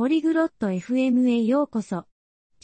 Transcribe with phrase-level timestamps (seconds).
[0.00, 2.06] ポリグロット FM へようこそ。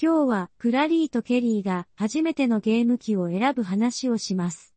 [0.00, 4.74] 今日はクラリーとケリーが初めてのゲーム機を選ぶ話をします。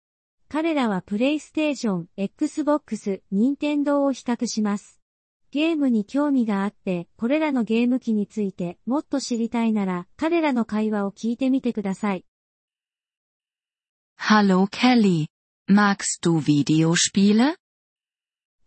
[0.49, 4.99] 彼らはプレイステーション、Xbox、任天堂を比較します。
[5.51, 12.25] ゲームに興味があって、これらのゲーム機についてもっと知りたいなら、彼らの会話を聞いてみてください。
[14.19, 15.27] Hallo Kelly.
[15.69, 17.55] Magst du Videospiele?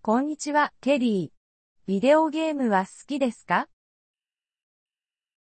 [0.01, 1.43] こんにちは、ケリー。
[1.87, 3.69] ビデオゲームは好きですか？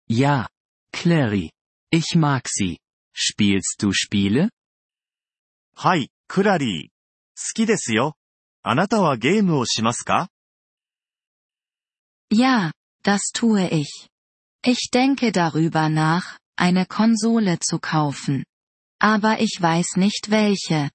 [0.08, 0.48] Ja,
[0.93, 1.50] Clary.
[1.90, 2.79] Ich mag sie.
[3.14, 4.50] Spielst du Spiele?
[5.76, 6.89] はい、クラリー。
[7.36, 8.16] 好きですよ。
[8.62, 10.29] あなたはゲームをしますか
[12.30, 12.72] Ja,
[13.03, 14.08] das tue ich.
[14.64, 18.44] Ich denke darüber nach, eine Konsole zu kaufen.
[19.00, 20.90] Aber ich weiß nicht welche.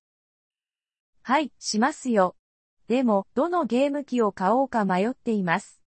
[1.23, 2.35] はい、しますよ。
[2.87, 5.79] でも、どのゲーム機を買おうか迷っています。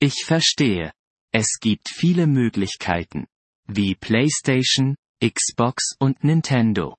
[0.00, 0.92] Ich verstehe.
[1.36, 3.26] Es gibt viele Möglichkeiten.
[3.66, 6.96] Wie PlayStation, Xbox und Nintendo.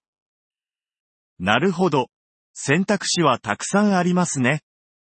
[1.39, 2.07] なるほど。
[2.53, 4.61] 選択肢はたくさんありますね。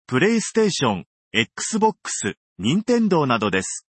[0.06, 3.86] プレイステーション、Xbox、Nintendo などです。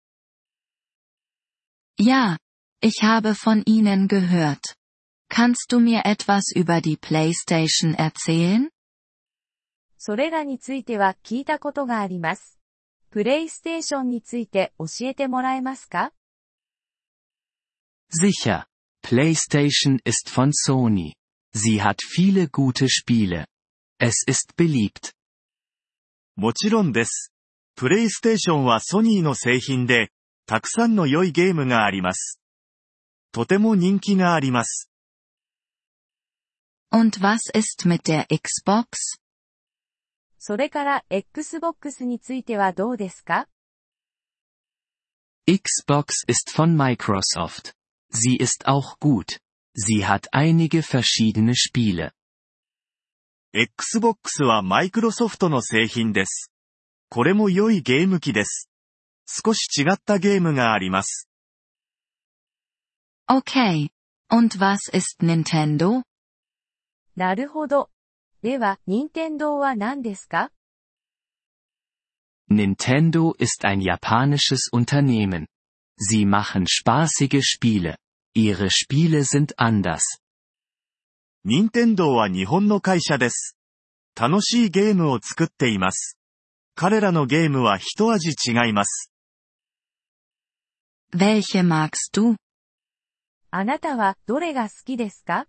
[1.98, 2.38] Ja,
[2.80, 4.76] ich habe von Ihnen gehört.
[5.28, 8.70] Kannst du mir etwas über die PlayStation erzählen?
[9.96, 12.58] それらについては聞いたことがあります。
[13.12, 16.12] プレイステーションについて教えてもらえますか
[18.10, 18.66] Sicher.
[19.02, 21.14] PlayStation ist von Sony.
[21.54, 23.46] Sie hat viele gute Spiele.
[23.98, 25.12] Es ist beliebt.
[26.36, 27.32] もちろんです。
[27.74, 30.10] プレイステーションはソニーの製品で、
[30.46, 32.40] たくさんの良いゲームがあります。
[33.32, 34.90] とても人気があります。
[36.90, 39.18] Und was ist mit der Xbox?
[40.45, 43.47] それから Xbox についてはどうですか
[45.47, 47.71] Xbox ist von Microsoft.
[48.11, 49.39] Sie ist auch gut.
[49.73, 52.11] Sie hat einige verschiedene Spiele.
[53.53, 56.51] Xbox はマイクロソフトの製品です。
[57.09, 58.69] これも良いゲーム機です。
[59.25, 61.29] 少し違ったゲームがあります。
[63.29, 63.91] Okay.
[64.29, 66.03] Und was ist Nintendo?
[67.15, 67.92] なるほど。
[68.43, 70.51] では、任天堂は何ですか
[72.51, 75.47] Nintendo ist ein japanisches Unternehmen.
[75.97, 77.95] Sie machen spaßige Spiele.
[78.35, 80.19] Ihre Spiele sind anders.
[81.45, 83.55] 任天堂は日本の会社です。
[84.13, 86.17] 楽しいゲームを作っています。
[86.75, 89.09] 彼らのゲームは一味違います。
[91.15, 92.35] Welche magst du?
[93.51, 95.47] あなたはどれが好きですか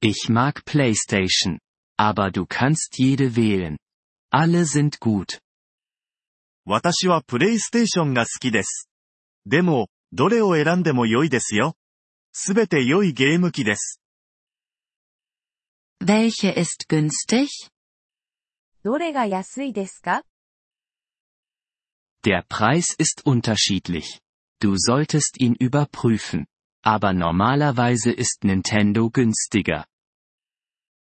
[0.00, 1.58] Ich mag PlayStation.
[1.98, 3.78] Aber du kannst jede wählen.
[4.30, 5.40] Alle sind gut.
[6.66, 8.88] 私はプレイステーションが好きです。
[9.46, 11.74] でも、どれを選んでも良いですよ。
[12.32, 14.00] すべて良いゲーム機です。
[16.02, 17.48] Welche ist günstig?
[18.82, 20.24] どれが安いですか
[22.24, 24.20] Der Preis ist unterschiedlich.
[24.60, 26.46] Du solltest ihn überprüfen.
[26.82, 29.86] Aber normalerweise ist Nintendo günstiger.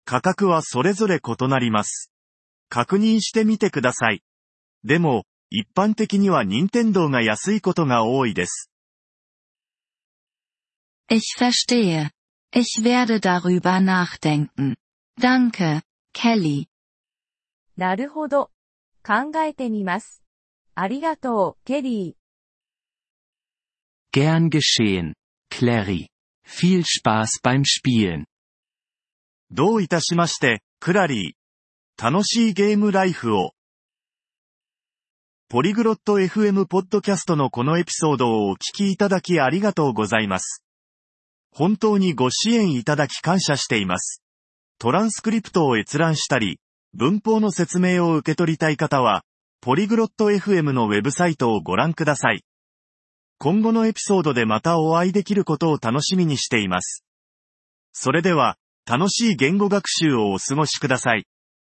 [0.06, 2.12] 価格はそれぞれ異なります。
[2.70, 4.22] 確認してみてください。
[4.84, 8.70] でも、一般的には任天堂が安いことが多いです。
[11.10, 12.12] Ich verstehe.
[12.52, 14.76] Ich werde darüber nachdenken.
[15.20, 15.82] Danke,
[16.14, 16.68] Kelly.
[17.76, 18.52] なるほど。
[19.04, 20.22] 考えてみます。
[20.76, 22.20] ありがとう、ケリー。
[24.12, 25.14] Gern geschehen,
[25.52, 26.08] Clary.
[26.46, 28.26] Viel Spaß beim Spielen.
[29.52, 32.04] どういたしまして、クラリー。
[32.04, 33.54] 楽しいゲームライフを。
[35.50, 40.64] ポリグロット FM ポッドキャストのこのエピソードをお聞きいただきありがとうございます。
[41.52, 44.22] 本当にご支援いただき感謝しています。
[44.78, 46.60] トランスクリプトを閲覧したり、
[46.94, 49.24] 文法の説明を受け取りたい方は、
[49.62, 52.44] ポリグロット FM のウェブサイトをご覧ください。
[53.40, 57.04] 今後のエピソードでまたお会いできることを楽しみにしています。
[57.94, 58.60] それでは、
[58.90, 61.28] 楽しい言語学習をお過ごしください。